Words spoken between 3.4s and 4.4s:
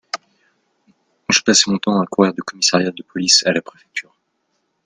à la préfecture.